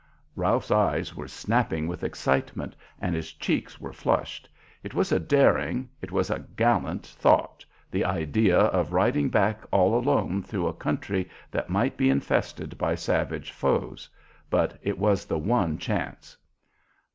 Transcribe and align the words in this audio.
Ralph's 0.35 0.71
eyes 0.71 1.15
were 1.15 1.27
snapping 1.27 1.87
with 1.87 2.03
excitement 2.03 2.75
and 2.99 3.13
his 3.13 3.31
cheeks 3.33 3.79
were 3.79 3.93
flushed. 3.93 4.49
It 4.81 4.95
was 4.95 5.11
a 5.11 5.19
daring, 5.19 5.89
it 6.01 6.11
was 6.11 6.31
a 6.31 6.39
gallant, 6.55 7.05
thought, 7.05 7.63
the 7.91 8.03
idea 8.03 8.57
of 8.57 8.93
riding 8.93 9.29
back 9.29 9.61
all 9.69 9.93
alone 9.93 10.41
through 10.41 10.65
a 10.65 10.73
country 10.73 11.29
that 11.51 11.69
might 11.69 11.97
be 11.97 12.09
infested 12.09 12.79
by 12.79 12.95
savage 12.95 13.51
foes; 13.51 14.09
but 14.49 14.75
it 14.81 14.97
was 14.97 15.23
the 15.27 15.37
one 15.37 15.77
chance. 15.77 16.35